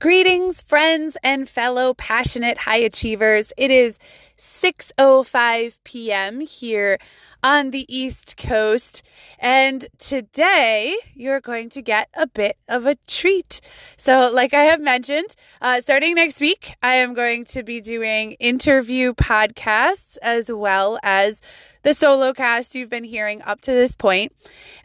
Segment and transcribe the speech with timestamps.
[0.00, 3.52] Greetings, friends and fellow passionate high achievers.
[3.58, 3.98] It is
[4.38, 6.40] 6:05 p.m.
[6.40, 6.98] here
[7.42, 9.02] on the East Coast,
[9.38, 13.60] and today you're going to get a bit of a treat.
[13.98, 18.32] So, like I have mentioned, uh, starting next week, I am going to be doing
[18.40, 21.42] interview podcasts as well as
[21.82, 24.32] the solo cast you've been hearing up to this point.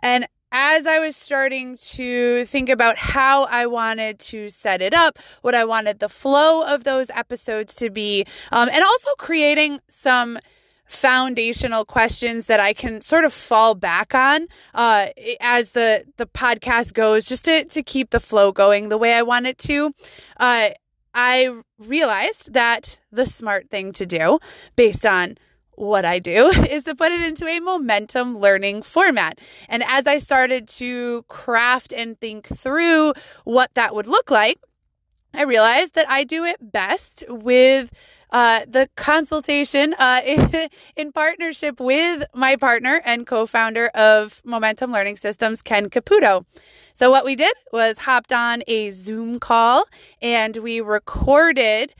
[0.01, 0.27] And
[0.57, 5.53] as I was starting to think about how I wanted to set it up, what
[5.53, 10.39] I wanted the flow of those episodes to be, um, and also creating some
[10.85, 15.07] foundational questions that I can sort of fall back on uh,
[15.41, 19.23] as the the podcast goes, just to to keep the flow going the way I
[19.23, 19.93] want it to.
[20.37, 20.69] Uh,
[21.13, 24.39] I realized that the smart thing to do,
[24.77, 25.35] based on
[25.75, 29.39] what I do is to put it into a momentum learning format.
[29.69, 34.59] And as I started to craft and think through what that would look like,
[35.35, 37.91] I realized that I do it best with
[38.31, 44.91] uh, the consultation uh, in, in, partnership with my partner and co founder of Momentum
[44.91, 46.45] Learning Systems, Ken Caputo.
[46.93, 49.83] So, what we did was hopped on a Zoom call
[50.21, 51.93] and we recorded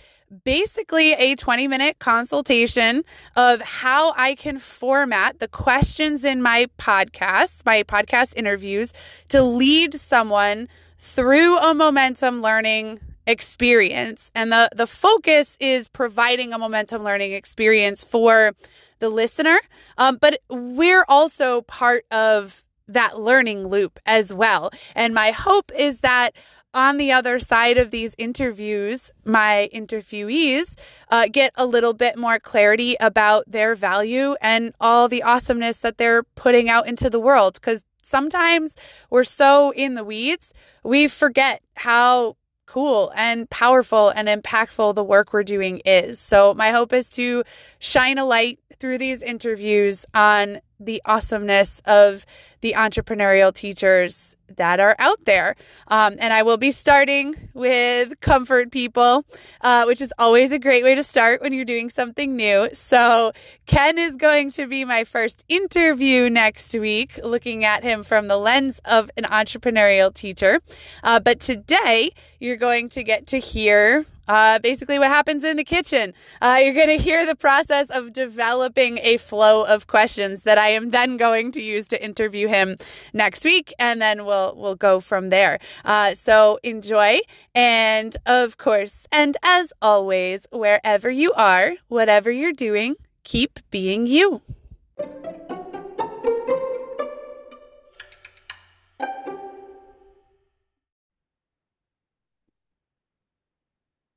[0.44, 3.04] basically a 20 minute consultation
[3.36, 8.94] of how I can format the questions in my podcasts, my podcast interviews,
[9.30, 14.32] to lead someone through a momentum learning experience.
[14.36, 18.54] And the, the focus is providing a momentum learning experience for
[19.00, 19.60] the listener.
[19.98, 24.72] Um, but we're also part of that learning loop as well.
[24.96, 26.32] And my hope is that
[26.76, 30.76] on the other side of these interviews, my interviewees
[31.10, 35.98] uh, get a little bit more clarity about their value and all the awesomeness that
[35.98, 37.56] they're putting out into the world.
[37.56, 38.76] Because sometimes
[39.10, 45.32] we're so in the weeds, we forget how cool and powerful and impactful the work
[45.32, 46.20] we're doing is.
[46.20, 47.44] So, my hope is to
[47.80, 52.26] shine a light through these interviews on the awesomeness of
[52.62, 55.56] the entrepreneurial teachers that are out there.
[55.88, 59.26] Um, and I will be starting with comfort people,
[59.62, 62.70] uh, which is always a great way to start when you're doing something new.
[62.74, 63.32] So,
[63.66, 68.38] Ken is going to be my first interview next week, looking at him from the
[68.38, 70.60] lens of an entrepreneurial teacher.
[71.04, 75.64] Uh, but today, you're going to get to hear uh, basically what happens in the
[75.64, 76.14] kitchen.
[76.42, 80.70] Uh, you're going to hear the process of developing a flow of questions that I
[80.70, 82.78] am then going to use to interview him
[83.14, 85.60] next week, and then we'll we'll go from there.
[85.84, 87.20] Uh, so enjoy,
[87.54, 94.42] and of course, and as always, wherever you are, whatever you're doing, keep being you.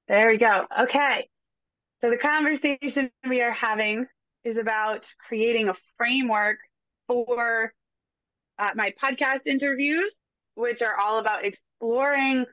[0.08, 0.64] There we go.
[0.84, 1.28] Okay.
[2.00, 4.06] So the conversation we are having
[4.44, 6.58] is about creating a framework
[7.06, 7.72] for
[8.58, 10.10] uh, my podcast interviews,
[10.54, 12.46] which are all about exploring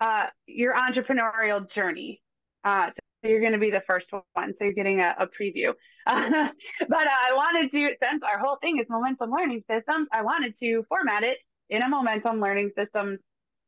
[0.00, 2.22] uh, your entrepreneurial journey.
[2.64, 2.90] Uh,
[3.22, 4.52] so you're going to be the first one.
[4.58, 5.72] So you're getting a, a preview.
[6.06, 6.50] but uh,
[6.88, 11.24] I wanted to, since our whole thing is momentum learning systems, I wanted to format
[11.24, 11.38] it
[11.68, 13.18] in a momentum learning systems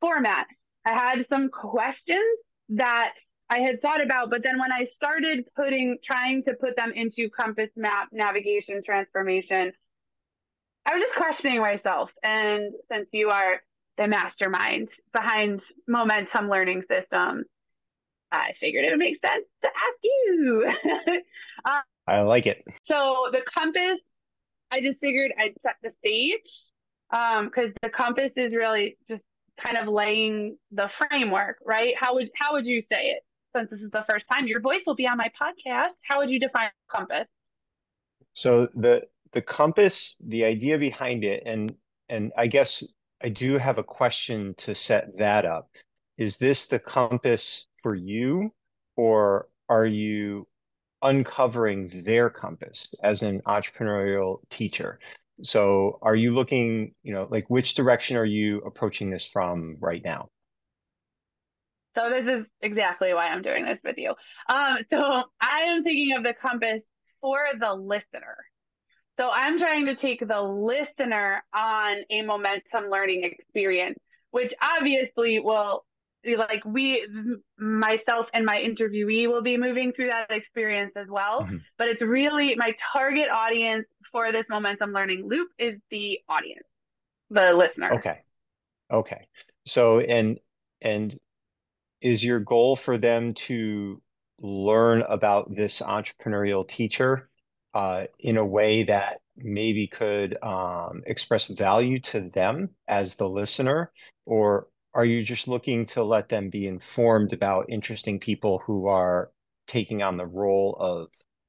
[0.00, 0.46] format.
[0.84, 2.38] I had some questions
[2.70, 3.12] that
[3.52, 7.28] I had thought about, but then when I started putting, trying to put them into
[7.28, 9.72] compass map navigation transformation,
[10.86, 12.10] I was just questioning myself.
[12.22, 13.60] And since you are
[13.98, 17.44] the mastermind behind momentum learning System,
[18.32, 20.72] I figured it would make sense to ask you.
[21.66, 22.64] um, I like it.
[22.84, 24.00] So the compass,
[24.70, 26.50] I just figured I'd set the stage
[27.10, 29.22] because um, the compass is really just
[29.62, 31.92] kind of laying the framework, right?
[32.00, 33.22] How would how would you say it?
[33.54, 35.90] Since this is the first time, your voice will be on my podcast.
[36.02, 37.26] How would you define compass?
[38.32, 39.02] So the
[39.32, 41.74] the compass, the idea behind it, and
[42.08, 42.84] and I guess
[43.22, 45.70] I do have a question to set that up.
[46.18, 48.52] Is this the compass for you,
[48.96, 50.46] or are you
[51.02, 54.98] uncovering their compass as an entrepreneurial teacher?
[55.42, 60.02] So are you looking, you know, like which direction are you approaching this from right
[60.04, 60.28] now?
[61.94, 64.10] So this is exactly why I'm doing this with you.
[64.48, 66.80] Um, so I am thinking of the compass
[67.20, 68.38] for the listener.
[69.18, 73.98] So I'm trying to take the listener on a momentum learning experience,
[74.30, 75.84] which obviously will
[76.22, 77.06] be like we
[77.58, 81.56] myself and my interviewee will be moving through that experience as well mm-hmm.
[81.78, 86.66] but it's really my target audience for this momentum learning loop is the audience
[87.30, 88.20] the listener okay
[88.90, 89.26] okay
[89.66, 90.38] so and
[90.80, 91.18] and
[92.02, 94.02] is your goal for them to
[94.40, 97.30] learn about this entrepreneurial teacher
[97.74, 103.92] uh, in a way that maybe could um, express value to them as the listener?
[104.26, 109.30] Or are you just looking to let them be informed about interesting people who are
[109.66, 111.08] taking on the role of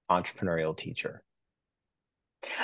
[0.09, 1.23] entrepreneurial teacher?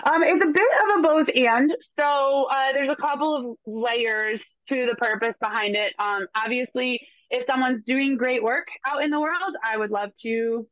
[0.04, 1.72] Um, it's a bit of a both and.
[2.00, 5.94] So uh, there's a couple of layers to the purpose behind it.
[5.98, 10.68] Um, obviously, if someone's doing great work out in the world, I would love to,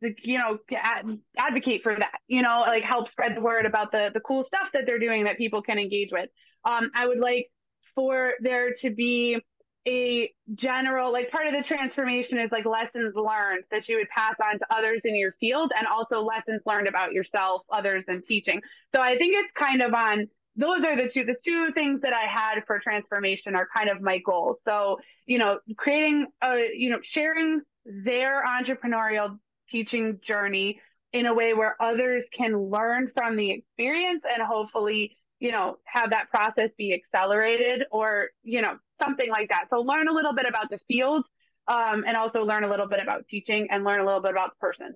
[0.00, 2.18] you know, ad- advocate for that.
[2.26, 5.24] You know, like help spread the word about the the cool stuff that they're doing
[5.24, 6.28] that people can engage with.
[6.64, 7.48] Um, I would like
[7.94, 9.38] for there to be
[9.86, 14.34] a general like part of the transformation is like lessons learned that you would pass
[14.40, 18.60] on to others in your field and also lessons learned about yourself others and teaching
[18.94, 22.12] so i think it's kind of on those are the two the two things that
[22.12, 26.90] i had for transformation are kind of my goals so you know creating a you
[26.90, 29.38] know sharing their entrepreneurial
[29.70, 30.80] teaching journey
[31.12, 36.10] in a way where others can learn from the experience and hopefully you know have
[36.10, 39.66] that process be accelerated or you know something like that.
[39.70, 41.24] So learn a little bit about the field
[41.68, 44.50] um, and also learn a little bit about teaching and learn a little bit about
[44.50, 44.94] the person.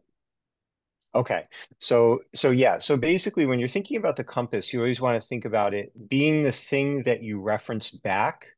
[1.16, 1.44] Okay.
[1.78, 5.26] So so yeah, so basically when you're thinking about the compass, you always want to
[5.26, 8.48] think about it being the thing that you reference back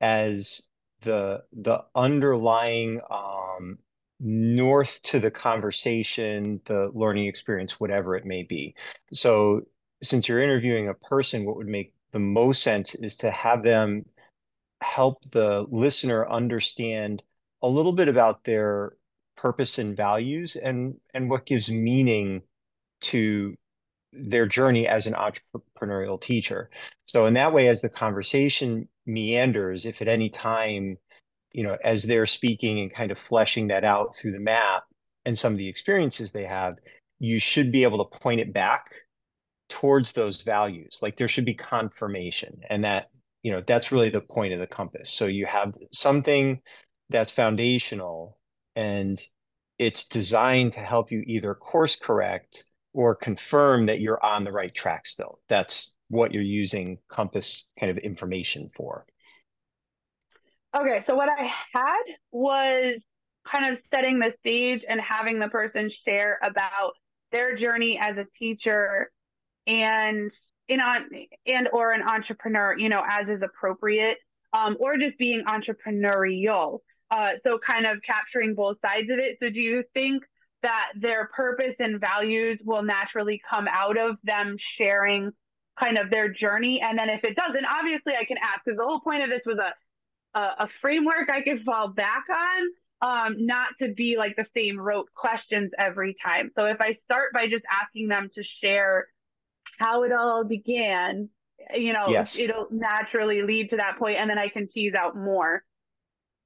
[0.00, 0.68] as
[1.02, 3.78] the the underlying um
[4.20, 8.74] north to the conversation, the learning experience, whatever it may be.
[9.12, 9.62] So
[10.02, 14.06] since you're interviewing a person, what would make the most sense is to have them
[14.82, 17.22] help the listener understand
[17.62, 18.92] a little bit about their
[19.40, 22.42] purpose and values and and what gives meaning
[23.00, 23.54] to
[24.12, 26.70] their journey as an entrepreneurial teacher.
[27.06, 30.98] So in that way as the conversation meanders if at any time
[31.52, 34.84] you know as they're speaking and kind of fleshing that out through the map
[35.24, 36.76] and some of the experiences they have
[37.18, 38.92] you should be able to point it back
[39.68, 43.10] towards those values like there should be confirmation and that
[43.42, 46.60] you know that's really the point of the compass so you have something
[47.10, 48.37] that's foundational
[48.78, 49.20] and
[49.78, 54.74] it's designed to help you either course correct or confirm that you're on the right
[54.74, 59.04] track still that's what you're using compass kind of information for
[60.76, 63.00] okay so what i had was
[63.50, 66.92] kind of setting the stage and having the person share about
[67.32, 69.10] their journey as a teacher
[69.66, 70.32] and
[70.68, 71.06] in on
[71.46, 74.18] and or an entrepreneur, you know, as is appropriate,
[74.52, 76.80] um, or just being entrepreneurial.
[77.10, 79.38] Uh, so kind of capturing both sides of it.
[79.40, 80.22] So do you think
[80.62, 85.30] that their purpose and values will naturally come out of them sharing
[85.78, 86.80] kind of their journey?
[86.80, 89.42] And then if it doesn't, obviously I can ask because the whole point of this
[89.46, 89.72] was a
[90.34, 92.62] a, a framework I could fall back on.
[93.00, 96.50] Um, not to be like the same rote questions every time.
[96.56, 99.06] So if I start by just asking them to share
[99.78, 101.28] how it all began,
[101.72, 102.36] you know, yes.
[102.36, 105.62] it'll naturally lead to that point, and then I can tease out more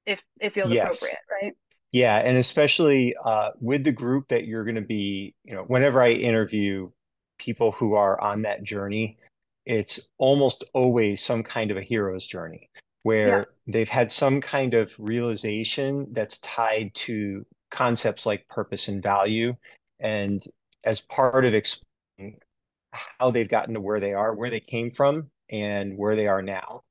[0.05, 0.97] if it feels yes.
[0.97, 1.53] appropriate, right?
[1.91, 6.01] Yeah, and especially uh, with the group that you're going to be, you know, whenever
[6.01, 6.89] I interview
[7.37, 9.17] people who are on that journey,
[9.65, 12.69] it's almost always some kind of a hero's journey
[13.03, 13.43] where yeah.
[13.67, 19.55] they've had some kind of realization that's tied to concepts like purpose and value.
[19.99, 20.43] And
[20.83, 22.39] as part of explaining
[22.91, 26.41] how they've gotten to where they are, where they came from, and where they are
[26.41, 26.83] now.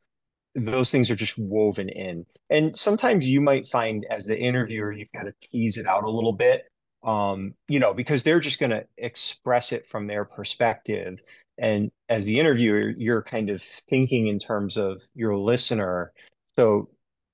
[0.55, 2.27] Those things are just woven in.
[2.51, 6.11] And sometimes you might find as the interviewer, you've got to tease it out a
[6.11, 6.65] little bit,
[7.03, 11.19] um, you know, because they're just going to express it from their perspective.
[11.59, 16.13] And as the interviewer, you're kind of thinking in terms of your listener.
[16.57, 16.91] So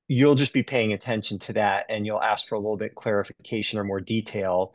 [0.08, 3.78] you'll just be paying attention to that and you'll ask for a little bit clarification
[3.78, 4.75] or more detail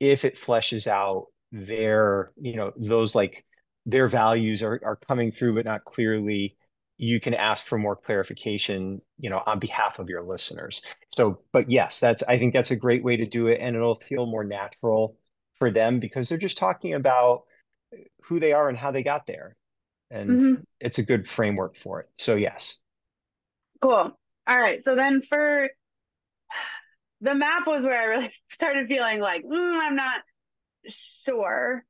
[0.00, 3.44] if it fleshes out their you know those like
[3.86, 6.56] their values are, are coming through but not clearly
[7.02, 11.70] you can ask for more clarification you know on behalf of your listeners so but
[11.70, 14.44] yes that's i think that's a great way to do it and it'll feel more
[14.44, 15.16] natural
[15.58, 17.42] for them because they're just talking about
[18.22, 19.56] who they are and how they got there
[20.10, 20.62] and mm-hmm.
[20.80, 22.78] it's a good framework for it so yes
[23.82, 24.16] cool
[24.46, 25.68] all right so then for
[27.20, 30.22] the map was where i really started feeling like mm, i'm not
[31.24, 31.84] Sure.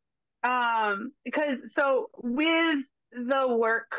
[0.45, 3.93] Um, because so with the work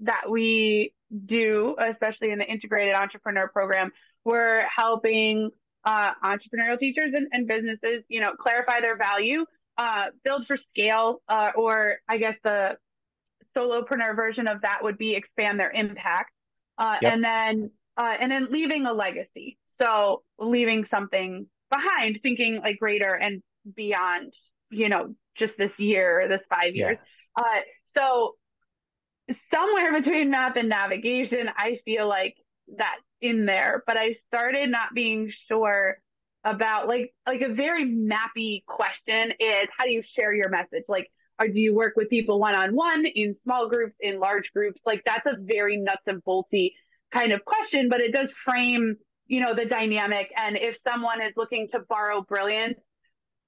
[0.00, 0.92] that we
[1.24, 3.92] do, especially in the integrated entrepreneur program,
[4.24, 5.50] we're helping
[5.84, 9.44] uh, entrepreneurial teachers and, and, businesses, you know, clarify their value,
[9.76, 12.78] uh, build for scale, uh, or I guess the
[13.54, 16.32] solopreneur version of that would be expand their impact,
[16.78, 17.12] uh, yep.
[17.12, 19.58] and then uh, and then leaving a legacy.
[19.80, 23.42] So leaving something behind, thinking like greater and
[23.76, 24.32] beyond,
[24.70, 26.96] you know, just this year, this five years.
[27.36, 27.42] Yeah.
[27.42, 27.60] Uh,
[27.96, 28.36] so
[29.52, 32.36] somewhere between map and navigation, I feel like
[32.68, 35.98] that's in there, but I started not being sure
[36.44, 40.84] about like like a very mappy question is how do you share your message?
[40.88, 44.52] Like or do you work with people one on one in small groups, in large
[44.52, 44.80] groups?
[44.84, 46.72] Like that's a very nuts and bolty
[47.12, 50.30] kind of question, but it does frame, you know, the dynamic.
[50.36, 52.78] And if someone is looking to borrow brilliance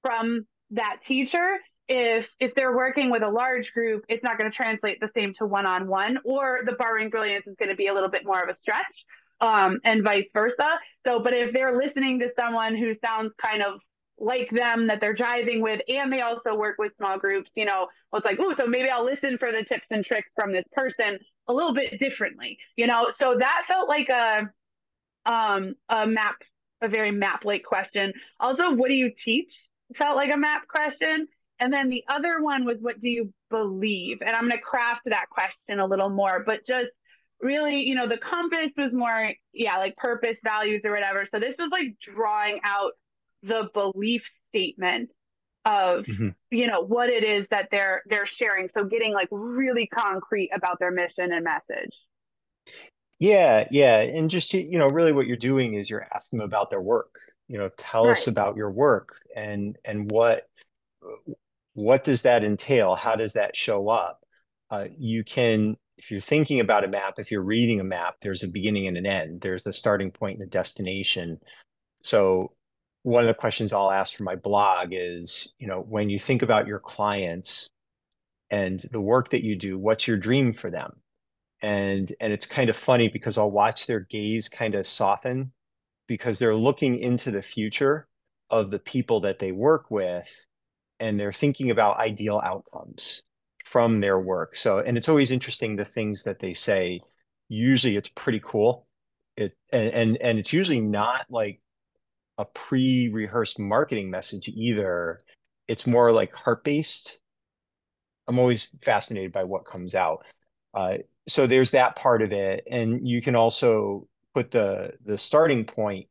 [0.01, 1.57] from that teacher,
[1.89, 5.33] if if they're working with a large group, it's not going to translate the same
[5.35, 8.25] to one on one, or the borrowing brilliance is going to be a little bit
[8.25, 9.05] more of a stretch,
[9.41, 10.79] um, and vice versa.
[11.05, 13.79] So, but if they're listening to someone who sounds kind of
[14.19, 17.87] like them that they're driving with and they also work with small groups you know
[18.11, 20.65] well, it's like oh so maybe i'll listen for the tips and tricks from this
[20.73, 23.11] person a little bit differently you know?
[23.19, 24.49] So that felt like a
[25.31, 26.37] um a map
[26.81, 28.13] a very map like question.
[28.39, 29.53] Also what do you teach
[29.97, 31.27] felt like a map question
[31.59, 34.21] and then the other one was what do you believe?
[34.21, 36.89] And i'm going to craft that question a little more but just
[37.41, 41.27] really you know the compass was more yeah like purpose values or whatever.
[41.31, 42.91] So this was like drawing out
[43.43, 45.09] the belief statement
[45.65, 46.29] of mm-hmm.
[46.49, 48.69] you know what it is that they're they're sharing.
[48.75, 51.95] So getting like really concrete about their mission and message.
[53.19, 53.99] Yeah yeah.
[53.99, 57.15] And just you know really what you're doing is you're asking them about their work.
[57.47, 58.11] You know tell right.
[58.11, 60.47] us about your work and and what
[61.77, 62.95] what does that entail?
[62.95, 64.23] How does that show up?
[64.71, 68.43] Uh, you can if you're thinking about a map if you're reading a map there's
[68.43, 69.41] a beginning and an end.
[69.41, 71.39] There's a starting point and a destination.
[72.01, 72.53] So
[73.03, 76.41] one of the questions I'll ask for my blog is, you know, when you think
[76.41, 77.69] about your clients
[78.49, 80.93] and the work that you do, what's your dream for them?
[81.61, 85.51] And and it's kind of funny because I'll watch their gaze kind of soften
[86.07, 88.07] because they're looking into the future
[88.49, 90.27] of the people that they work with
[90.99, 93.23] and they're thinking about ideal outcomes
[93.65, 94.55] from their work.
[94.55, 97.01] So and it's always interesting the things that they say.
[97.49, 98.87] Usually it's pretty cool.
[99.35, 101.61] It and and, and it's usually not like
[102.37, 105.19] a pre-rehearsed marketing message either.
[105.67, 107.19] It's more like heart-based.
[108.27, 110.25] I'm always fascinated by what comes out.
[110.73, 115.65] Uh, so there's that part of it, and you can also put the the starting
[115.65, 116.07] point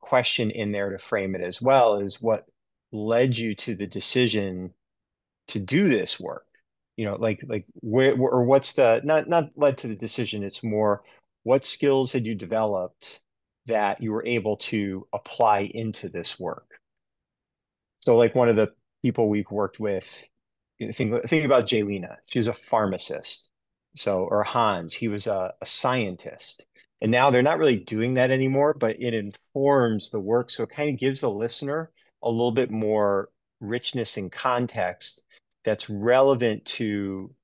[0.00, 2.46] question in there to frame it as well is what
[2.92, 4.72] led you to the decision
[5.48, 6.46] to do this work
[6.96, 10.62] you know like like where or what's the not not led to the decision it's
[10.62, 11.02] more
[11.42, 13.20] what skills had you developed
[13.66, 16.80] that you were able to apply into this work.
[18.00, 18.68] So, like one of the
[19.02, 20.26] people we've worked with,
[20.92, 22.16] think, think about Jaylena.
[22.26, 23.48] She's a pharmacist.
[23.96, 26.66] So, or Hans, he was a, a scientist.
[27.02, 30.50] And now they're not really doing that anymore, but it informs the work.
[30.50, 31.90] So it kind of gives the listener
[32.22, 35.22] a little bit more richness and context
[35.64, 37.34] that's relevant to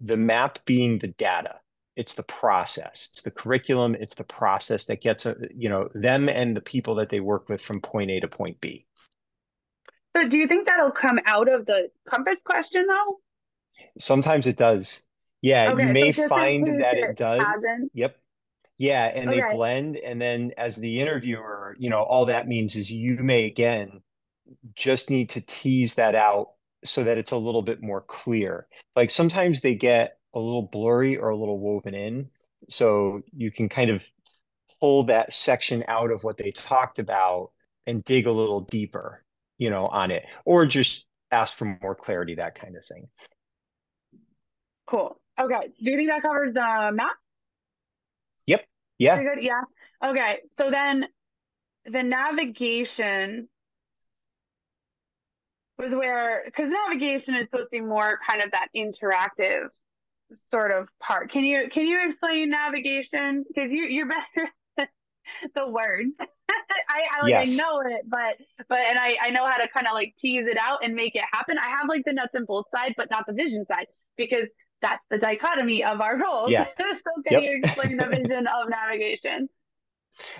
[0.00, 1.60] the map being the data.
[1.96, 3.08] It's the process.
[3.12, 3.96] It's the curriculum.
[3.96, 7.20] It's the process that gets a, uh, you know them and the people that they
[7.20, 8.86] work with from point a to point b.
[10.16, 13.18] So do you think that'll come out of the compass question though?
[13.98, 15.06] Sometimes it does.
[15.42, 17.40] Yeah okay, you may so find that it does.
[17.40, 17.90] hasn't.
[17.94, 18.16] yep
[18.78, 19.40] yeah and okay.
[19.40, 23.44] they blend and then as the interviewer you know all that means is you may
[23.44, 24.00] again
[24.74, 26.52] just need to tease that out
[26.84, 28.66] so that it's a little bit more clear
[28.96, 32.30] like sometimes they get a little blurry or a little woven in.
[32.68, 34.02] So you can kind of
[34.80, 37.50] pull that section out of what they talked about
[37.86, 39.24] and dig a little deeper,
[39.56, 43.08] you know, on it, or just ask for more clarity, that kind of thing.
[44.86, 45.20] Cool.
[45.38, 45.68] Okay.
[45.82, 47.16] Do you think that covers the map?
[48.98, 49.22] Yeah.
[49.22, 49.42] Good.
[49.42, 49.62] Yeah.
[50.04, 50.38] Okay.
[50.60, 51.04] So then
[51.84, 53.48] the navigation
[55.78, 59.68] was where, because navigation is supposed to be more kind of that interactive
[60.50, 61.30] sort of part.
[61.30, 63.44] Can you can you explain navigation?
[63.46, 64.50] Because you you're better
[65.54, 66.10] the words.
[66.20, 67.48] I, I like yes.
[67.48, 68.36] I know it, but
[68.68, 71.14] but and I I know how to kind of like tease it out and make
[71.14, 71.58] it happen.
[71.58, 73.86] I have like the nuts and bolts side, but not the vision side
[74.16, 74.48] because
[74.80, 76.50] that's the dichotomy of our roles.
[76.50, 76.66] Yeah.
[76.78, 77.42] so can yep.
[77.42, 79.48] you explain the vision of navigation?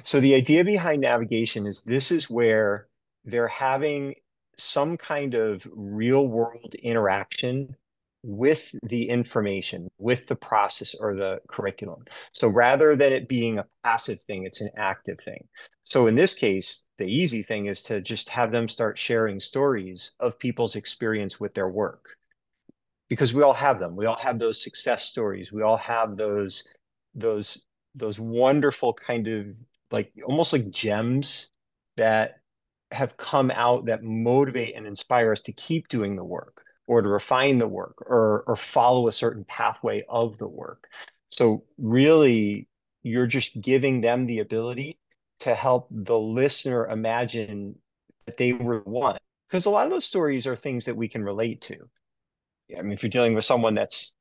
[0.05, 2.89] So the idea behind navigation is this is where
[3.25, 4.15] they're having
[4.57, 7.77] some kind of real world interaction
[8.25, 12.05] with the information, with the process or the curriculum.
[12.33, 15.47] So rather than it being a passive thing, it's an active thing.
[15.85, 20.13] So in this case, the easy thing is to just have them start sharing stories
[20.21, 22.17] of people's experience with their work.
[23.09, 23.97] Because we all have them.
[23.97, 25.51] We all have those success stories.
[25.53, 26.69] We all have those
[27.15, 29.47] those those wonderful kind of
[29.91, 31.51] like almost like gems
[31.97, 32.37] that
[32.91, 37.09] have come out that motivate and inspire us to keep doing the work or to
[37.09, 40.89] refine the work or or follow a certain pathway of the work.
[41.31, 42.69] So really
[43.03, 44.99] you're just giving them the ability
[45.41, 47.77] to help the listener imagine
[48.27, 51.23] that they were one because a lot of those stories are things that we can
[51.23, 51.89] relate to.
[52.77, 54.13] I mean, if you're dealing with someone that's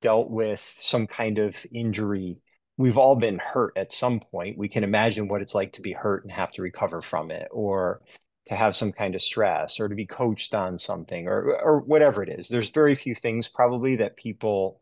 [0.00, 2.38] dealt with some kind of injury,
[2.76, 4.58] we've all been hurt at some point.
[4.58, 7.48] We can imagine what it's like to be hurt and have to recover from it,
[7.50, 8.00] or
[8.46, 12.22] to have some kind of stress, or to be coached on something, or or whatever
[12.22, 12.48] it is.
[12.48, 14.80] There's very few things probably that people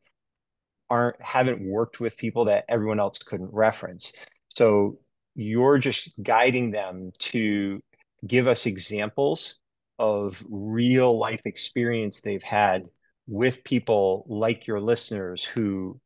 [0.88, 4.12] aren't haven't worked with people that everyone else couldn't reference.
[4.48, 4.98] So
[5.34, 7.80] you're just guiding them to
[8.26, 9.58] give us examples
[9.98, 12.86] of real life experience they've had
[13.30, 16.00] with people like your listeners who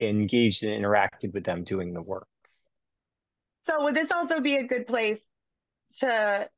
[0.00, 2.26] engaged and interacted with them doing the work.
[3.66, 5.20] So would this also be a good place
[6.00, 6.48] to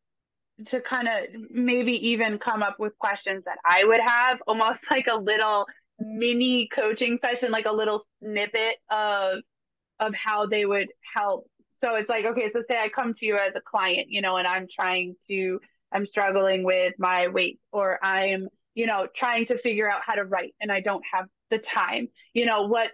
[0.70, 5.06] to kind of maybe even come up with questions that I would have, almost like
[5.06, 5.66] a little
[6.00, 9.40] mini coaching session, like a little snippet of
[10.00, 11.50] of how they would help.
[11.84, 14.38] So it's like, okay, so say I come to you as a client, you know,
[14.38, 15.60] and I'm trying to
[15.92, 18.48] I'm struggling with my weight or I'm,
[18.78, 22.08] you know, trying to figure out how to write and I don't have the time.
[22.32, 22.90] You know, what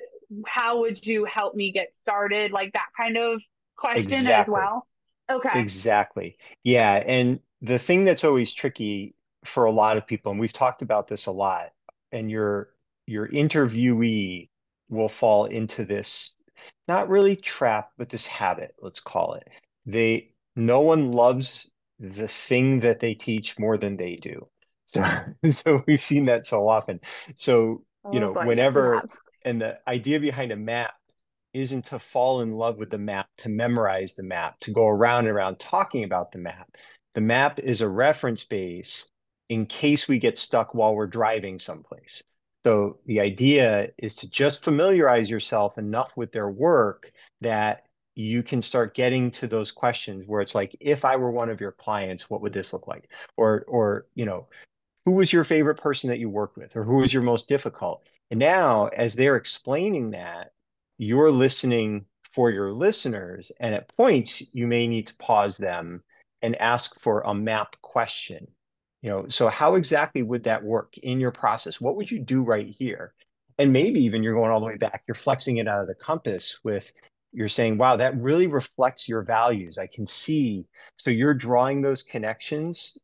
[0.46, 2.52] how would you help me get started?
[2.52, 3.42] Like that kind of
[3.76, 4.32] question exactly.
[4.32, 4.86] as well.
[5.30, 5.60] Okay.
[5.60, 6.38] Exactly.
[6.62, 7.02] Yeah.
[7.06, 9.14] And the thing that's always tricky
[9.44, 11.72] for a lot of people, and we've talked about this a lot,
[12.12, 12.70] and your
[13.06, 14.48] your interviewee
[14.88, 16.32] will fall into this
[16.88, 19.46] not really trap, but this habit, let's call it.
[19.84, 24.48] They no one loves the thing that they teach more than they do.
[24.94, 25.04] So
[25.50, 27.00] so we've seen that so often.
[27.36, 27.82] So,
[28.12, 29.02] you know, oh, whenever
[29.44, 30.94] and the idea behind a map
[31.52, 35.26] isn't to fall in love with the map, to memorize the map, to go around
[35.26, 36.68] and around talking about the map.
[37.14, 39.08] The map is a reference base
[39.48, 42.22] in case we get stuck while we're driving someplace.
[42.66, 47.84] So the idea is to just familiarize yourself enough with their work that
[48.16, 51.60] you can start getting to those questions where it's like, if I were one of
[51.60, 53.10] your clients, what would this look like?
[53.36, 54.48] Or, or, you know,
[55.04, 58.02] who was your favorite person that you worked with, or who was your most difficult?
[58.30, 60.52] And now, as they're explaining that,
[60.98, 63.52] you're listening for your listeners.
[63.60, 66.02] And at points, you may need to pause them
[66.42, 68.48] and ask for a map question.
[69.02, 71.80] You know, so how exactly would that work in your process?
[71.80, 73.12] What would you do right here?
[73.58, 75.94] And maybe even you're going all the way back, you're flexing it out of the
[75.94, 76.90] compass with
[77.32, 79.76] you're saying, wow, that really reflects your values.
[79.76, 80.66] I can see.
[80.98, 82.96] So you're drawing those connections.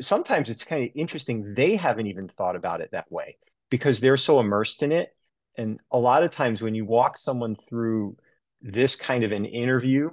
[0.00, 1.54] Sometimes it's kind of interesting.
[1.54, 3.36] They haven't even thought about it that way
[3.70, 5.14] because they're so immersed in it.
[5.56, 8.16] And a lot of times when you walk someone through
[8.60, 10.10] this kind of an interview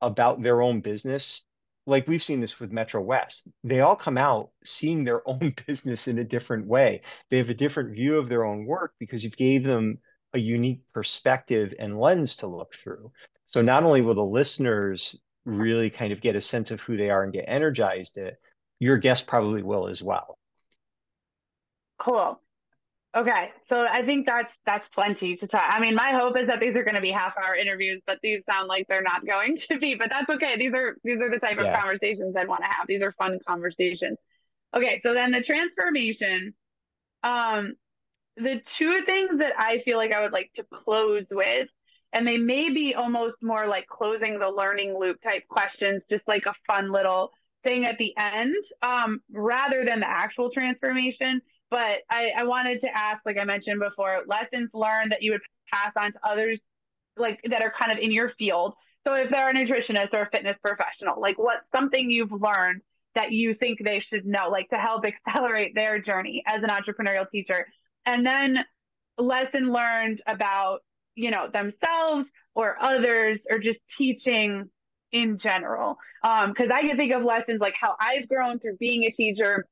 [0.00, 1.42] about their own business,
[1.86, 6.08] like we've seen this with Metro West, they all come out seeing their own business
[6.08, 7.02] in a different way.
[7.30, 9.98] They have a different view of their own work because you've gave them
[10.32, 13.10] a unique perspective and lens to look through.
[13.46, 17.10] So not only will the listeners really kind of get a sense of who they
[17.10, 18.38] are and get energized it,
[18.80, 20.36] your guest probably will as well.
[21.98, 22.40] Cool.
[23.16, 25.64] Okay, so I think that's that's plenty to talk.
[25.68, 28.18] I mean, my hope is that these are going to be half hour interviews, but
[28.22, 29.96] these sound like they're not going to be.
[29.96, 30.56] But that's okay.
[30.56, 31.72] These are these are the type yeah.
[31.72, 32.86] of conversations I'd want to have.
[32.86, 34.16] These are fun conversations.
[34.74, 36.54] Okay, so then the transformation.
[37.22, 37.74] Um,
[38.36, 41.68] the two things that I feel like I would like to close with,
[42.12, 46.46] and they may be almost more like closing the learning loop type questions, just like
[46.46, 51.40] a fun little thing at the end, um, rather than the actual transformation.
[51.70, 55.40] But I, I wanted to ask, like I mentioned before, lessons learned that you would
[55.72, 56.58] pass on to others,
[57.16, 58.74] like that are kind of in your field.
[59.06, 62.82] So if they're a nutritionist or a fitness professional, like what's something you've learned
[63.14, 67.28] that you think they should know, like to help accelerate their journey as an entrepreneurial
[67.30, 67.66] teacher
[68.06, 68.58] and then
[69.18, 70.80] lesson learned about
[71.14, 74.68] you know themselves or others or just teaching
[75.12, 79.04] in general because um, i can think of lessons like how i've grown through being
[79.04, 79.66] a teacher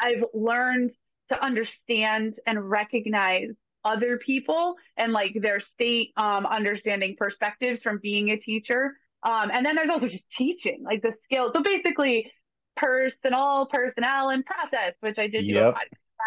[0.00, 0.90] i've learned
[1.28, 3.48] to understand and recognize
[3.84, 8.92] other people and like their state um, understanding perspectives from being a teacher
[9.24, 12.30] um, and then there's also just teaching like the skill so basically
[12.76, 15.74] personal personnel and process which i did yep.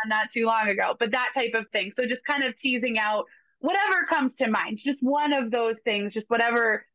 [0.08, 1.91] not too long ago, but that type of thing.
[1.96, 3.26] So just kind of teasing out
[3.60, 6.86] whatever comes to mind, just one of those things, just whatever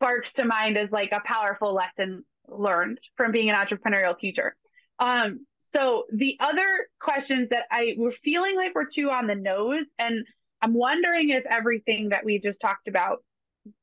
[0.00, 4.56] sparks to mind as like a powerful lesson learned from being an entrepreneurial teacher.
[4.98, 9.84] Um, so the other questions that I were feeling like we're too on the nose,
[9.98, 10.24] and
[10.62, 13.22] I'm wondering if everything that we just talked about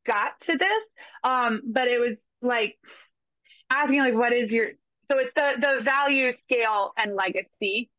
[0.06, 0.84] got to this.
[1.24, 2.78] Um, but it was like
[3.70, 4.70] asking like what is your
[5.10, 7.90] so it's the the value scale and legacy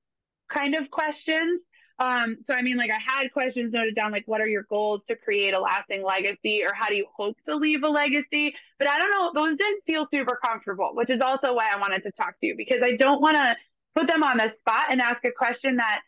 [0.52, 1.60] kind of questions.
[1.98, 5.02] Um, so I mean, like I had questions noted down, like what are your goals
[5.08, 8.54] to create a lasting legacy, or how do you hope to leave a legacy?
[8.78, 12.04] But I don't know; those didn't feel super comfortable, which is also why I wanted
[12.04, 13.56] to talk to you because I don't want to
[13.96, 16.00] put them on the spot and ask a question that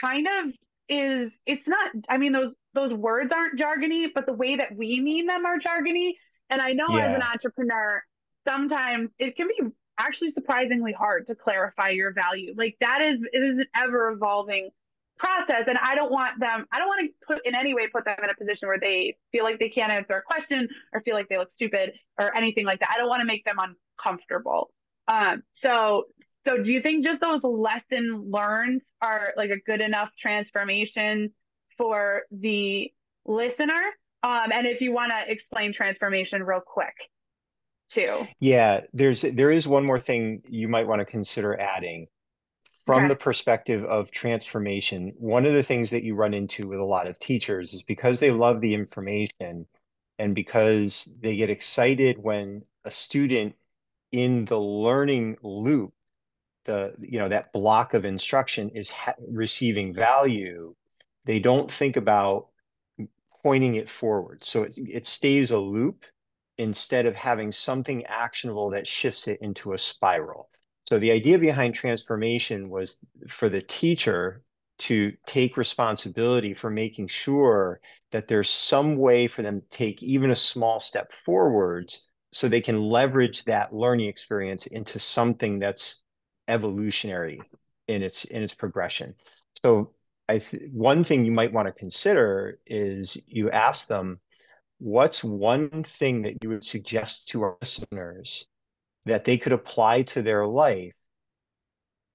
[0.00, 0.54] kind of
[0.88, 1.30] is.
[1.46, 1.90] It's not.
[2.08, 5.58] I mean, those those words aren't jargony, but the way that we mean them are
[5.58, 6.12] jargony.
[6.48, 7.08] And I know yeah.
[7.08, 8.02] as an entrepreneur,
[8.48, 12.54] sometimes it can be actually surprisingly hard to clarify your value.
[12.56, 14.70] Like that is it is an ever evolving
[15.22, 18.04] process and i don't want them i don't want to put in any way put
[18.04, 21.14] them in a position where they feel like they can't answer a question or feel
[21.14, 22.90] like they look stupid or anything like that.
[22.92, 24.70] I don't want to make them uncomfortable.
[25.08, 26.04] Um so
[26.46, 31.32] so do you think just those lesson learned are like a good enough transformation
[31.78, 32.92] for the
[33.24, 33.82] listener?
[34.22, 36.94] Um and if you want to explain transformation real quick
[37.92, 38.26] too.
[38.40, 42.06] Yeah there's there is one more thing you might want to consider adding
[42.86, 46.84] from the perspective of transformation, one of the things that you run into with a
[46.84, 49.66] lot of teachers is because they love the information
[50.18, 53.54] and because they get excited when a student
[54.10, 55.92] in the learning loop
[56.64, 60.74] the you know that block of instruction is ha- receiving value
[61.24, 62.48] they don't think about
[63.42, 64.44] pointing it forward.
[64.44, 66.04] So it, it stays a loop
[66.58, 70.50] instead of having something actionable that shifts it into a spiral
[70.84, 74.42] so the idea behind transformation was for the teacher
[74.78, 80.30] to take responsibility for making sure that there's some way for them to take even
[80.30, 86.02] a small step forwards so they can leverage that learning experience into something that's
[86.48, 87.40] evolutionary
[87.88, 89.14] in its in its progression.
[89.62, 89.92] So
[90.28, 94.18] I th- one thing you might want to consider is you ask them
[94.78, 98.48] what's one thing that you would suggest to our listeners
[99.06, 100.92] that they could apply to their life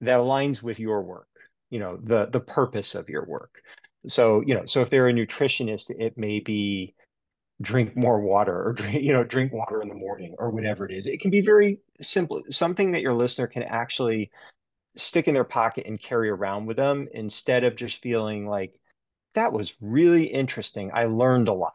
[0.00, 1.28] that aligns with your work
[1.70, 3.62] you know the the purpose of your work.
[4.06, 6.94] So you know so if they're a nutritionist it may be
[7.60, 10.96] drink more water or drink, you know drink water in the morning or whatever it
[10.96, 11.06] is.
[11.06, 14.30] It can be very simple something that your listener can actually
[14.96, 18.72] stick in their pocket and carry around with them instead of just feeling like
[19.34, 20.90] that was really interesting.
[20.92, 21.74] I learned a lot.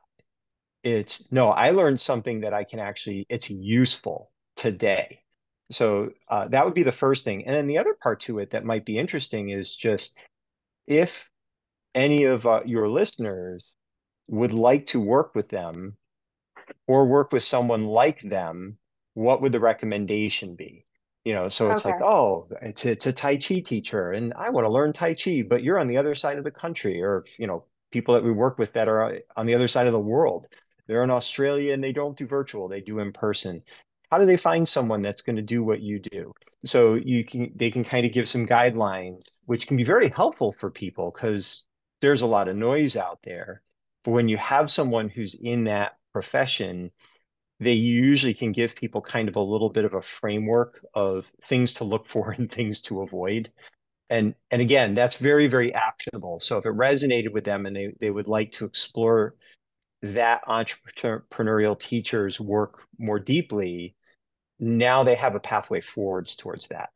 [0.83, 5.23] It's no i learned something that i can actually it's useful today.
[5.71, 7.45] So uh, that would be the first thing.
[7.45, 10.17] And then the other part to it that might be interesting is just
[10.87, 11.29] if
[11.95, 13.71] any of uh, your listeners
[14.27, 15.97] would like to work with them
[16.87, 18.77] or work with someone like them,
[19.13, 20.85] what would the recommendation be?
[21.23, 21.95] You know, so it's okay.
[21.95, 25.43] like, oh, it's it's a Tai Chi teacher, and I want to learn Tai Chi,
[25.47, 28.31] but you're on the other side of the country, or you know, people that we
[28.31, 30.47] work with that are on the other side of the world.
[30.85, 33.63] They're in Australia and they don't do virtual; they do in person
[34.13, 36.31] how do they find someone that's going to do what you do?
[36.65, 40.51] So you can they can kind of give some guidelines which can be very helpful
[40.51, 41.65] for people because
[41.99, 43.63] there's a lot of noise out there.
[44.03, 46.91] But when you have someone who's in that profession
[47.59, 51.73] they usually can give people kind of a little bit of a framework of things
[51.75, 53.51] to look for and things to avoid.
[54.11, 56.39] And and again that's very very actionable.
[56.39, 59.33] So if it resonated with them and they they would like to explore
[60.03, 63.95] that entrepreneurial teacher's work more deeply
[64.59, 66.89] now they have a pathway forwards towards that.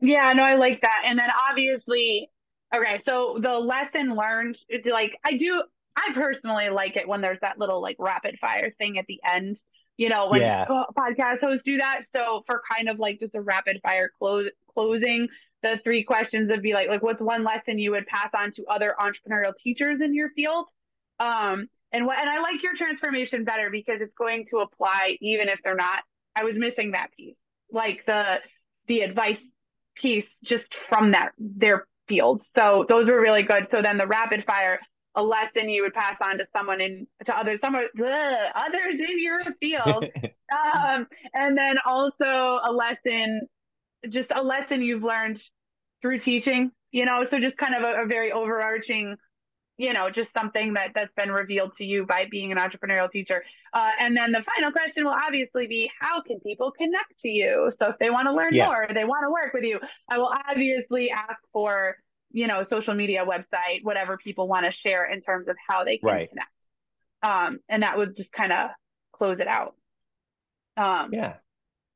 [0.00, 1.02] Yeah, no, I like that.
[1.04, 2.30] And then obviously,
[2.74, 4.58] okay, so the lesson learned,
[4.90, 5.62] like I do,
[5.96, 9.58] I personally like it when there's that little like rapid fire thing at the end.
[9.96, 10.64] You know, when yeah.
[10.66, 12.02] podcast hosts do that.
[12.16, 15.28] So for kind of like just a rapid fire close closing,
[15.62, 18.64] the three questions would be like, like what's one lesson you would pass on to
[18.64, 20.66] other entrepreneurial teachers in your field?
[21.18, 25.48] Um, and what and I like your transformation better because it's going to apply even
[25.48, 26.02] if they're not.
[26.36, 27.36] I was missing that piece,
[27.72, 28.36] like the
[28.86, 29.38] the advice
[29.96, 32.42] piece just from that their field.
[32.54, 33.68] So those were really good.
[33.70, 34.80] So then the rapid fire,
[35.14, 39.20] a lesson you would pass on to someone in to others, someone ugh, others in
[39.20, 40.04] your field,
[40.74, 43.42] um, and then also a lesson,
[44.08, 45.40] just a lesson you've learned
[46.02, 46.70] through teaching.
[46.92, 49.16] You know, so just kind of a, a very overarching
[49.80, 53.42] you know just something that that's been revealed to you by being an entrepreneurial teacher.
[53.72, 57.72] Uh, and then the final question will obviously be how can people connect to you?
[57.78, 58.66] So if they want to learn yeah.
[58.66, 61.96] more they want to work with you i will obviously ask for
[62.32, 65.98] you know social media website whatever people want to share in terms of how they
[65.98, 66.28] can right.
[66.28, 66.50] connect.
[67.22, 68.70] Um, and that would just kind of
[69.12, 69.74] close it out.
[70.76, 71.34] Um, yeah.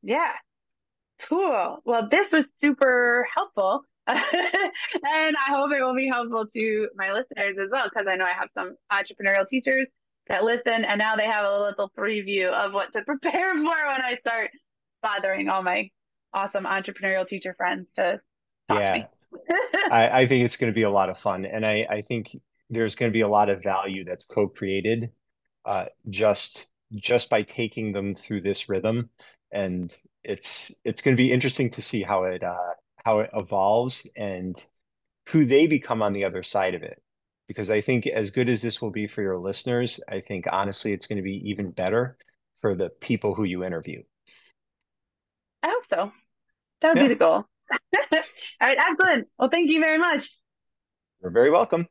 [0.03, 0.33] yeah.
[1.29, 1.79] Cool.
[1.85, 4.23] Well this was super helpful and
[5.03, 8.33] I hope it will be helpful to my listeners as well, because I know I
[8.33, 9.87] have some entrepreneurial teachers
[10.29, 14.03] that listen, and now they have a little preview of what to prepare for when
[14.03, 14.51] I start
[15.03, 15.91] bothering all my
[16.33, 18.21] awesome entrepreneurial teacher friends to
[18.69, 18.79] talk.
[18.81, 19.05] yeah.
[19.91, 22.37] I, I think it's going to be a lot of fun, and I, I think
[22.71, 25.11] there's going to be a lot of value that's co-created
[25.65, 29.11] uh, just just by taking them through this rhythm,
[29.53, 32.73] and it's it's going to be interesting to see how it uh,
[33.05, 34.57] how it evolves and
[35.29, 37.01] who they become on the other side of it.
[37.47, 40.93] Because I think as good as this will be for your listeners, I think honestly
[40.93, 42.17] it's going to be even better
[42.61, 44.03] for the people who you interview.
[45.63, 46.13] I hope so.
[46.81, 47.03] That would yeah.
[47.09, 47.45] be the goal.
[47.73, 48.19] All
[48.63, 49.29] right, excellent.
[49.39, 50.31] Well, thank you very much.
[51.23, 51.87] You're very welcome.